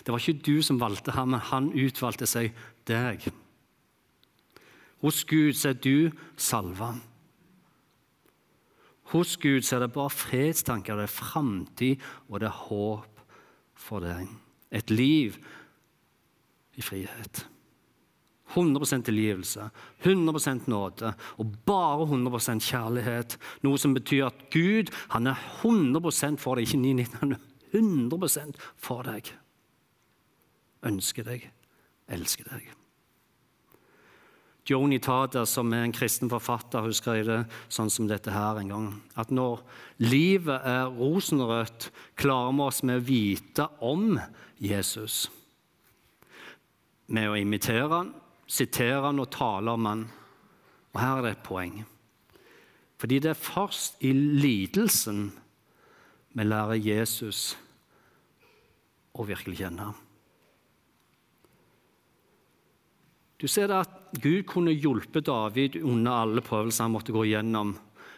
[0.04, 2.54] Det var ikke du som valgte ham, men han utvalgte seg
[2.88, 3.26] deg.
[5.04, 6.94] Hos Gud så er du salva.
[9.12, 13.20] Hos Gud så er det bare fredstanker, det er framtid og det er håp
[13.76, 14.30] for deg.
[14.74, 15.36] Et liv
[16.74, 17.44] i frihet.
[18.54, 19.68] 100% tilgivelse,
[20.04, 23.38] 100% nåde og bare 100% kjærlighet.
[23.66, 27.42] Noe som betyr at Gud han er 100 for deg, ikke 99, han er
[27.74, 29.32] 100 for deg.
[30.84, 31.46] Ønsker deg,
[32.12, 32.72] elsker deg.
[34.64, 37.40] Joni Tada, som er en kristen forfatter, hun skrev det
[37.72, 38.86] sånn som dette her en gang.
[39.20, 39.60] At når
[40.00, 44.14] livet er rosenrødt, klarer vi oss med å vite om
[44.56, 45.26] Jesus.
[47.12, 48.14] Med å imitere han,
[48.48, 50.06] sitere han og tale om han.
[50.94, 51.76] Og her er det et poeng.
[52.96, 55.26] Fordi det er først i lidelsen
[56.32, 57.50] vi lærer Jesus
[59.12, 60.03] å virkelig kjenne ham.
[63.44, 67.74] Du ser det at Gud kunne hjulpet David under alle prøvelser han måtte gå gjennom.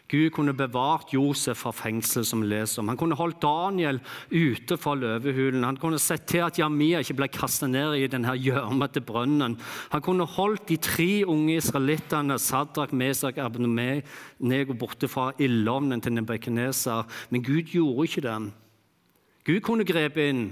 [0.06, 2.92] Gud kunne bevart Josef fra fengsel, som vi leser om.
[2.92, 3.98] Han kunne holdt Daniel
[4.30, 5.66] ute fra løvehulen.
[5.66, 9.56] Han kunne sett til at Jamia ikke ble kastet ned i denne gjørmete brønnen.
[9.90, 16.14] Han kunne holdt de tre unge israelittene, Sadrak, Mesak og Abednego, borte fra ildovnen til
[16.14, 17.02] Nebekneser.
[17.34, 18.38] Men Gud gjorde ikke det.
[19.50, 20.46] Gud kunne grepe inn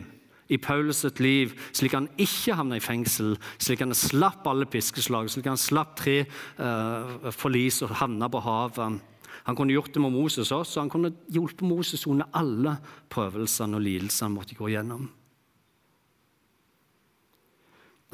[0.52, 5.30] i Paulus sitt liv, slik han ikke havna i fengsel, slik han slapp alle piskeslag,
[5.33, 6.20] slik han slapp tre
[6.61, 9.00] uh, forlis og havna på havet.
[9.44, 12.76] Han kunne gjort det med Moses også, han kunne hjulpet Moses under alle
[13.12, 15.09] prøvelsene og lidelsene han måtte gå gjennom.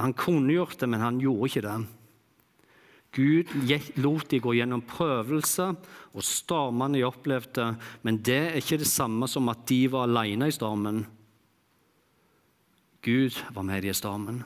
[0.00, 1.78] Han kunne gjort det, men han gjorde ikke det.
[3.10, 3.50] Gud
[3.98, 5.74] lot de gå gjennom prøvelser
[6.14, 7.72] og stormene de opplevde,
[8.06, 11.02] men det er ikke det samme som at de var alene i stormen.
[13.02, 14.44] Gud var med i stormen.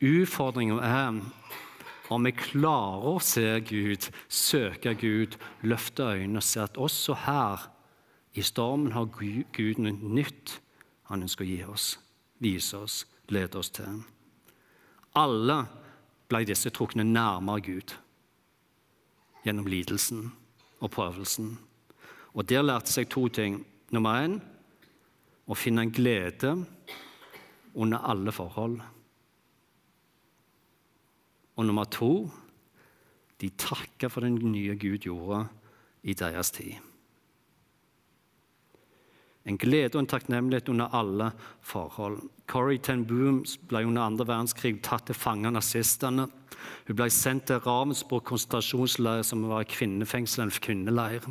[0.00, 1.20] Utfordringen er
[2.08, 5.34] om vi klarer å se Gud, søke Gud,
[5.66, 7.66] løfte øynene og se at også her
[8.36, 10.58] i stormen har Gud noe nytt
[11.08, 11.86] han ønsker å gi oss,
[12.42, 14.02] vise oss, lede oss til.
[15.16, 15.62] Alle
[16.28, 17.94] ble disse trukne nærmere Gud
[19.46, 20.28] gjennom lidelsen
[20.82, 21.56] og prøvelsen.
[22.34, 23.64] Og Der lærte seg to ting.
[23.90, 24.40] Nummer én
[25.46, 26.56] å finne en glede
[27.76, 28.80] under alle forhold.
[31.56, 32.28] Og nummer to
[33.40, 35.46] de takka for den nye Gud gjorde
[36.02, 36.76] i deres tid.
[39.46, 41.30] En glede og en takknemlighet under alle
[41.62, 42.18] forhold.
[42.50, 46.26] Corrie ten Boom ble under andre verdenskrig tatt til fange av nazistene.
[46.88, 51.28] Hun ble sendt til Ravensburg konsentrasjonsleir, som var kvinnefengsel, en kvinneleir.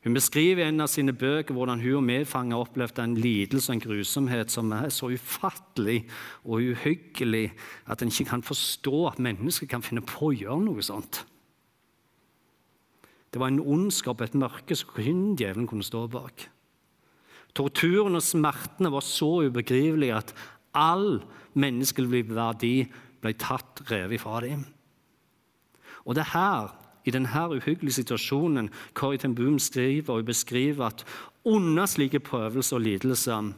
[0.00, 3.76] Hun beskriver i en av sine bøker hvordan hun og medfanger opplevde en lidelse og
[3.76, 6.06] en grusomhet som er så ufattelig
[6.46, 7.50] og uhyggelig
[7.84, 11.20] at en ikke kan forstå at mennesker kan finne på å gjøre noe sånt.
[13.30, 16.48] Det var en ondskap, et mørke, som kun djevelen kunne stå bak.
[17.54, 20.34] Torturen og smertene var så ubegrivelige at
[20.74, 21.20] all
[21.58, 22.74] menneskelig verdi
[23.20, 24.64] ble tatt revet fra dem.
[26.08, 26.70] Og det er her
[27.04, 31.04] i denne uhyggelige situasjonen Corrie ten Boom skriver og beskriver at
[31.44, 33.52] under slike prøvelser og lidelser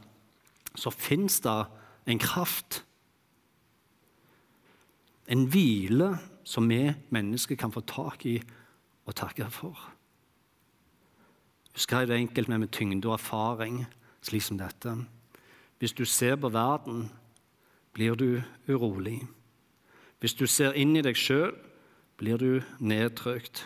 [0.75, 1.65] så fins det
[2.07, 2.85] en kraft.
[5.29, 8.41] En hvile som vi mennesker kan få tak i
[9.07, 9.79] og takke for.
[11.73, 13.87] Hun skrev det enkelt med, med tyngde og erfaring,
[14.23, 14.97] slik som dette.
[15.79, 17.11] Hvis du ser på verden,
[17.93, 19.23] blir du urolig.
[20.21, 21.55] Hvis du ser inn i deg sjøl,
[22.23, 23.65] blir du nedtrykt.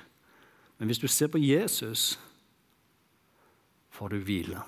[0.78, 2.16] Men hvis du ser på Jesus,
[3.92, 4.62] får du hvile.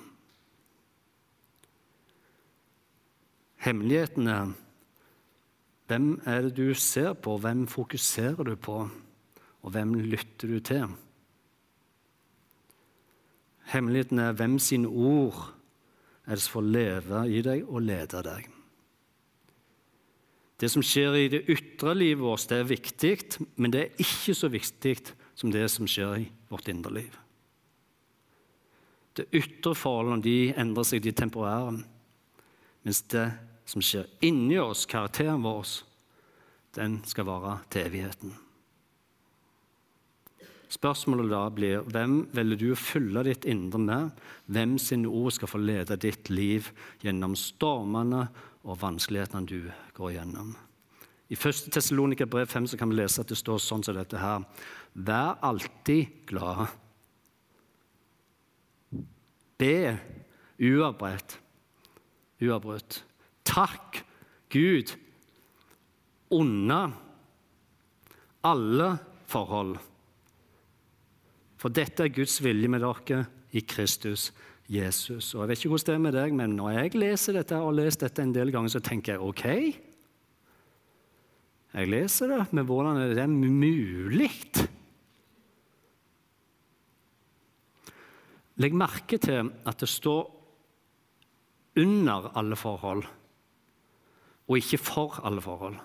[3.64, 4.52] Hemmeligheten er
[5.88, 8.90] hvem er det du ser på, hvem fokuserer du på,
[9.62, 10.92] og hvem lytter du til?
[13.72, 15.54] Hemmeligheten er hvem sine ord
[16.26, 18.57] er det som får leve i deg og lede deg.
[20.58, 23.14] Det som skjer i det ytre livet vårt, det er viktig,
[23.56, 24.96] men det er ikke så viktig
[25.38, 27.12] som det som skjer i vårt indre liv.
[29.14, 31.78] Det ytre forholdene de endrer seg, de temporære.
[32.86, 33.28] Mens det
[33.68, 35.78] som skjer inni oss, karakteren vår,
[36.78, 38.34] den skal vare til evigheten.
[40.68, 44.10] Spørsmålet da blir hvem velger du å fylle ditt indre med?
[44.52, 46.68] Hvem sine ord skal få lede ditt liv
[47.00, 48.26] gjennom stormene
[48.64, 50.54] og vanskelighetene du går gjennom.
[51.28, 51.68] I 1.
[51.72, 54.46] Tessalonika brev 5 kan vi lese at det står sånn som dette her.
[54.94, 56.70] Vær alltid glad.
[59.58, 59.98] Be
[60.58, 61.36] uavbrutt.
[62.40, 63.02] Uavbrutt.
[63.44, 64.00] Takk
[64.48, 64.94] Gud
[66.30, 66.94] under
[68.46, 68.90] alle
[69.28, 69.76] forhold.
[71.58, 74.30] For dette er Guds vilje med dere i Kristus
[74.68, 75.32] Jesus.
[75.34, 77.70] Og Jeg vet ikke hvordan det er med deg, men når jeg leser dette og
[77.70, 79.44] har lest dette en del ganger, så tenker jeg OK.
[81.78, 84.32] Jeg leser det, men hvordan er det mulig?
[88.58, 90.34] Legg merke til at det står
[91.78, 93.06] 'under alle forhold',
[94.48, 95.80] og ikke 'for alle forhold'.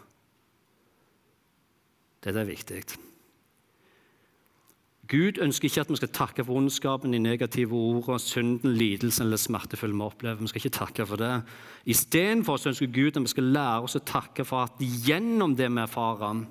[2.23, 2.83] Dette er viktig.
[5.11, 9.41] Gud ønsker ikke at vi skal takke for ondskapen, de negative ordene, synden, lidelsen eller
[9.41, 10.39] smertefulle vi opplever.
[10.39, 11.33] Vi skal ikke takke for det.
[11.85, 15.83] Istedenfor ønsker Gud at vi skal lære oss å takke for at gjennom det vi
[15.83, 16.45] erfarer,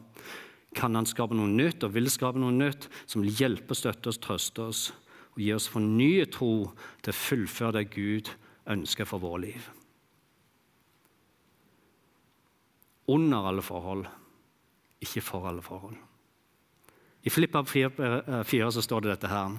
[0.73, 4.19] kan Han skape noe nytt og vil skape noe nytt som vil hjelpe, støtte oss,
[4.19, 4.93] trøste oss
[5.35, 6.71] og gi oss fornyet tro
[7.05, 8.31] til å fullføre det Gud
[8.73, 9.69] ønsker for vårt liv.
[13.13, 14.07] Under alle forhold,
[15.01, 15.97] ikke for alle forhold.
[17.23, 19.59] I Filippa 4, 4 så står det dette her.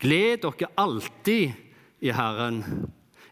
[0.00, 1.52] Gled dere alltid
[2.04, 2.62] i Herren.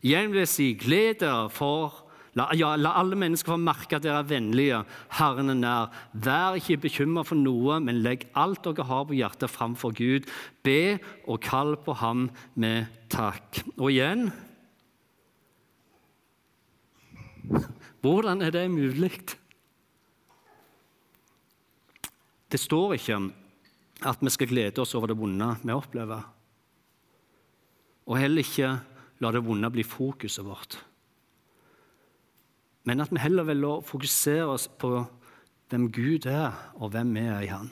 [0.04, 4.02] Igjen vil jeg si, gled dere for La, ja, la, alle mennesker få merke at
[4.02, 4.80] dere er vennlige.
[5.20, 5.92] Herren er nær.
[6.18, 10.26] Vær ikke bekymret for noe, men legg alt dere har på hjertet, framfor Gud.
[10.66, 10.98] Be
[11.30, 12.26] og kall på ham
[12.58, 13.62] med takk.
[13.78, 14.32] Og igjen
[18.02, 19.38] Hvordan er det mulig?
[22.54, 23.18] Det står ikke
[24.06, 26.22] at vi skal glede oss over det vonde vi opplever.
[28.06, 28.74] Og heller ikke
[29.22, 30.78] la det vonde bli fokuset vårt
[32.84, 34.92] men at vi heller velger å fokusere oss på
[35.72, 37.70] hvem Gud er, og hvem vi er i Han.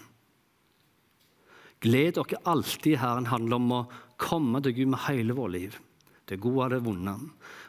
[1.83, 3.83] Gled dere alltid, Herren, handler om å
[4.21, 5.77] komme til Gud med hele vårt liv.
[6.31, 7.15] Det gode og det vonde.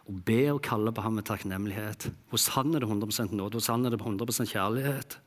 [0.08, 2.08] Og be og kalle på ham med takknemlighet.
[2.32, 5.18] Hos Han er det 100 nåde, hos Han er det 100 kjærlighet.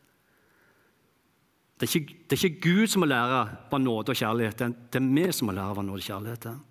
[1.76, 4.72] Det er, ikke, det er, ikke, Gud som må lære hva nåde og kjærlighet er,
[4.72, 6.62] det er vi som må lære hva nåde og kjærlighet er.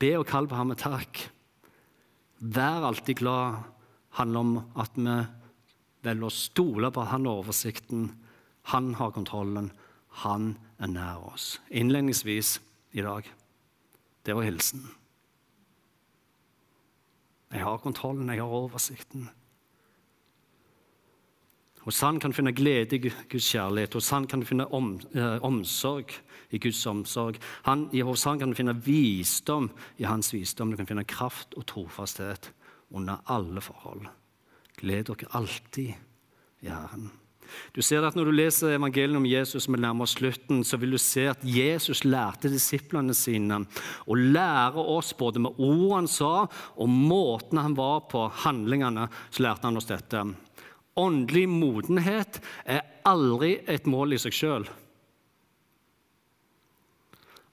[0.00, 1.20] Be og kall på ham med takk.
[2.40, 3.60] Vær alltid glad
[4.16, 5.18] handler om at vi
[6.08, 8.08] velger å stole på han har oversikten,
[8.72, 9.68] han har kontrollen,
[10.24, 11.58] han er nær oss.
[11.68, 12.56] Innledningsvis
[12.96, 13.28] i dag
[14.24, 14.88] det var hilsen.
[17.50, 19.28] Jeg har kontrollen, jeg har oversikten.
[21.86, 24.98] Hos han kan du finne glede i Guds kjærlighet, hos han kan du finne om,
[25.14, 26.12] eh, omsorg
[26.50, 27.38] i Guds omsorg.
[27.64, 30.70] Han, hos han kan du finne visdom i hans visdom.
[30.70, 32.52] Du kan finne kraft og trofasthet
[32.90, 34.06] under alle forhold.
[34.76, 35.94] Gled dere alltid
[36.60, 37.10] i Herren.
[37.74, 40.98] Du ser at Når du leser evangeliet om Jesus med nærmere slutten, så vil du
[40.98, 43.62] se at Jesus lærte disiplene sine
[44.06, 49.42] å lære oss både med ordene han sa, og måten han var på, handlingene, så
[49.42, 50.22] lærte han oss dette.
[50.98, 54.66] Åndelig modenhet er aldri et mål i seg sjøl.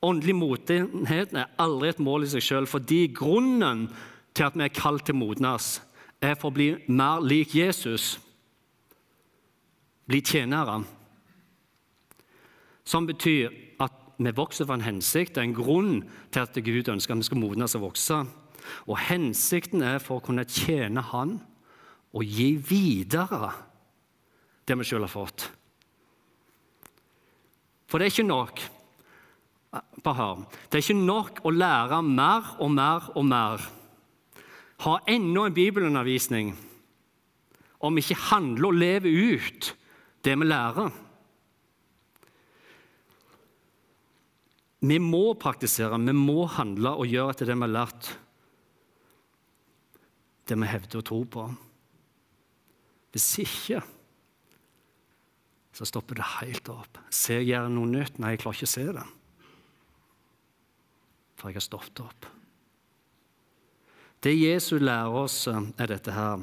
[0.05, 3.87] Åndelig modenhet er aldri et mål i seg sjøl, fordi grunnen
[4.37, 5.77] til at vi er kalt til modnes,
[6.21, 8.15] er for å bli mer lik Jesus,
[10.09, 10.79] bli tjenere.
[12.87, 13.51] Som betyr
[13.83, 15.35] at vi vokser for en hensikt.
[15.35, 15.97] Det er en grunn
[16.31, 18.21] til at Gud ønsker at vi skal modnes og vokse.
[18.87, 21.37] Og hensikten er for å kunne tjene Han
[22.17, 23.51] og gi videre
[24.67, 25.45] det vi selv har fått.
[27.87, 28.65] For det er ikke nok
[30.15, 30.45] hør.
[30.69, 33.65] Det er ikke nok å lære mer og mer og mer.
[34.85, 36.53] Ha enda en bibelundervisning
[37.83, 39.73] om ikke handler og lever ut
[40.25, 40.93] det vi lærer.
[44.87, 48.11] Vi må praktisere, vi må handle og gjøre etter det vi har lært,
[50.47, 51.47] det vi hevder å tro på.
[53.17, 53.81] Hvis ikke
[55.73, 56.97] så stopper det helt opp.
[57.13, 58.21] Ser jeg noe nytt?
[58.21, 59.05] Nei, jeg klarer ikke å se det
[61.37, 62.27] for jeg har stoppet opp.
[64.25, 66.41] Det Jesus lærer oss, eh, er dette her.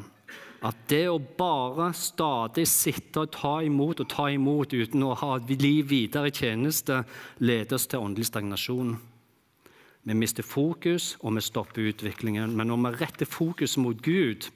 [0.62, 5.36] At det å bare stadig sitte og ta imot og ta imot uten å ha
[5.36, 7.04] et liv videre i tjeneste,
[7.40, 8.96] leder oss til åndelig stagnasjon.
[10.04, 12.56] Vi mister fokus, og vi stopper utviklingen.
[12.56, 14.50] Men når vi retter fokuset mot Gud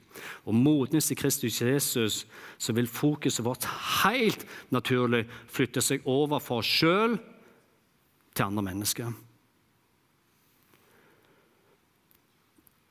[0.45, 3.65] og modnes i Kristus Jesus, så vil fokuset vårt
[4.03, 7.17] helt naturlig flytte seg over fra oss sjøl
[8.35, 9.17] til andre mennesker.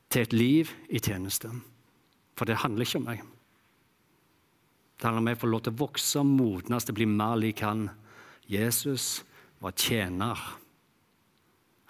[0.08, 1.50] til et liv i tjeneste.
[2.38, 3.24] For det handler ikke om meg.
[4.98, 7.36] Det handler om meg å få lov til å vokse modnes til å bli mer
[7.38, 7.88] lik han.
[8.48, 9.22] Jesus
[9.62, 10.40] var tjener.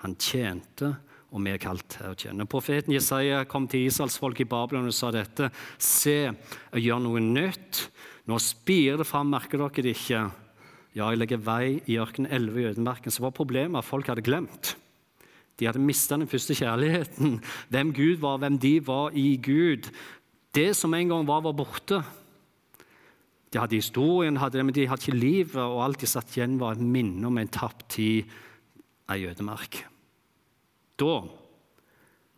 [0.05, 0.93] Han tjente,
[1.29, 2.47] og vi er kalt til å tjene.
[2.49, 5.51] Profeten Jesaja kom til Israelsfolket i Babylon og sa dette.
[5.77, 7.89] Se, jeg gjør noe nytt.
[8.29, 10.23] Nå spirer det fram, merker dere det ikke?
[10.97, 13.13] Ja, jeg legger vei i ørkenen 11 i ødemarken.
[13.15, 14.75] Så var problemet at folk hadde glemt.
[15.59, 17.39] De hadde mista den første kjærligheten.
[17.73, 19.91] Hvem Gud var, hvem de var i Gud.
[20.55, 22.01] Det som en gang var, var borte.
[23.53, 26.59] De hadde historien, hadde det, men de hadde ikke livet, og alt de satt igjen,
[26.61, 28.29] var et minne om en tapt tid,
[29.09, 29.83] ei jødemark.
[30.99, 31.15] Da,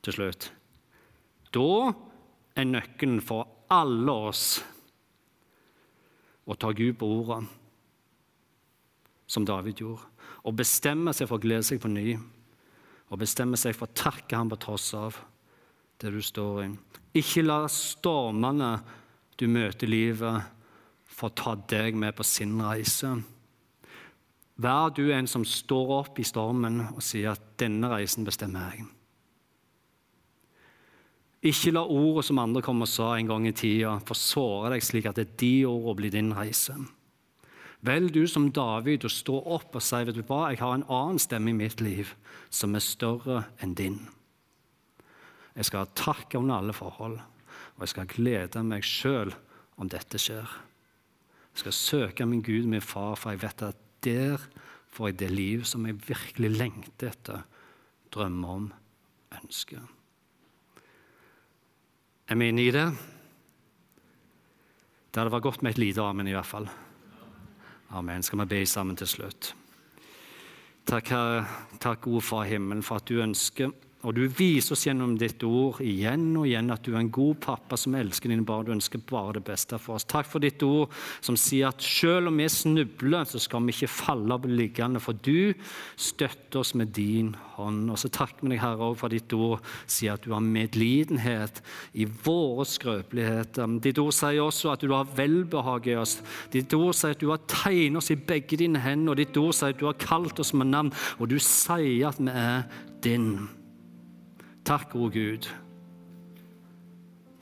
[0.04, 0.50] til slutt
[1.50, 1.92] Da
[2.56, 4.60] er nøkkelen for alle oss
[6.50, 7.40] å ta Gud på ordet,
[9.30, 10.06] som David gjorde,
[10.46, 12.14] og bestemme seg for å glede seg på ny.
[13.10, 15.18] Og bestemme seg for å takke ham på tross av
[16.00, 16.68] det du står i.
[17.18, 18.70] Ikke la stormene
[19.38, 20.46] du møter i livet,
[21.10, 23.16] få ta deg med på sin reise.
[24.60, 28.88] Vær du en som står opp i stormen og sier at 'denne reisen bestemmer jeg'.
[31.42, 34.82] Ikke la ordet som andre kom og sa en gang i tida, få såre deg
[34.84, 36.74] slik at det er de ordene blir din reise.
[37.80, 40.84] Vel du som David å stå opp og si vet du hva, jeg har en
[40.84, 42.12] annen stemme i mitt liv
[42.50, 44.08] som er større enn din.
[45.56, 47.16] Jeg skal ha takk under alle forhold,
[47.76, 49.32] og jeg skal glede meg sjøl
[49.80, 50.44] om dette skjer.
[51.54, 54.42] Jeg skal søke min Gud, min far, for jeg vet at der
[54.90, 57.46] får jeg det liv som jeg virkelig lengter etter,
[58.10, 58.68] drømmer om,
[59.38, 59.82] ønsker.
[62.30, 62.86] Er vi inne i det?
[65.10, 66.68] Det hadde vært godt med et lite amen, i hvert fall.
[67.90, 68.22] Amen.
[68.22, 69.54] Skal vi be sammen til slutt?
[70.86, 71.40] Takk, Herre,
[71.82, 75.82] takk, gode Far himmelen, for at du ønsker og du viser oss gjennom ditt ord
[75.84, 78.64] igjen og igjen at du er en god pappa som elsker dine barn.
[78.64, 80.06] Du ønsker bare det beste for oss.
[80.08, 80.88] Takk for ditt ord
[81.20, 85.18] som sier at selv om vi snubler, så skal vi ikke falle på liggende, for
[85.20, 85.52] du
[86.00, 87.92] støtter oss med din hånd.
[87.92, 91.60] Og så takker vi deg, Herre, også for ditt ord sier at du har medlidenhet
[91.92, 93.78] i våre skrøpeligheter.
[93.84, 96.22] Ditt ord sier også at du har velbehag i oss.
[96.56, 99.76] Ditt ord sier at du har tegnet oss i begge dine hender, ditt ord sier
[99.76, 102.68] at du har kalt oss med navn, og du sier at vi er
[103.04, 103.59] din.
[104.70, 105.48] Takk, o Gud,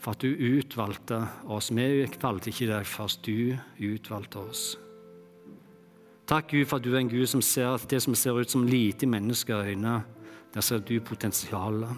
[0.01, 1.67] for at du utvalgte oss.
[1.77, 3.53] Vi valgte ikke deg først, du
[3.85, 4.63] utvalgte oss.
[6.25, 8.65] Takk, Gud, for at du er en Gud som ser det som ser ut som
[8.65, 9.99] lite i menneskeøyne.
[10.55, 11.93] Der ser du potensialet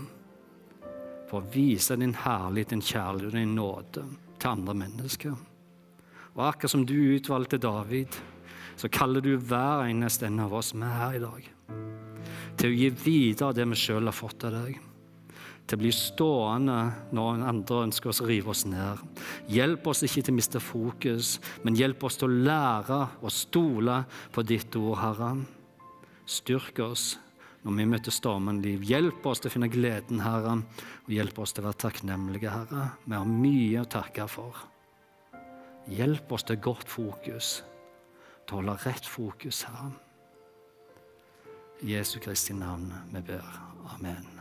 [1.30, 5.38] for å vise din herlighet, din kjærlighet og din nåde til andre mennesker.
[6.34, 8.18] Og akkurat som du utvalgte David,
[8.74, 11.50] så kaller du hver eneste en av oss med her i dag
[12.58, 14.89] til å gi videre det vi sjøl har fått av deg
[15.70, 16.78] til å bli stående
[17.14, 18.98] når andre ønsker oss å rive oss ned.
[19.50, 24.00] Hjelp oss ikke til å miste fokus, men hjelp oss til å lære å stole
[24.34, 25.30] på ditt ord, Herre.
[26.26, 27.12] Styrk oss
[27.62, 28.82] når vi møter stormen liv.
[28.88, 30.58] Hjelp oss til å finne gleden, Herre,
[31.06, 32.90] og hjelp oss til å være takknemlige, Herre.
[33.06, 34.66] Vi har mye å takke for.
[35.90, 37.60] Hjelp oss til godt fokus,
[38.42, 39.94] til å holde rett fokus, Herre.
[41.80, 43.46] I Jesu Kristi navn vi ber.
[43.94, 44.39] Amen.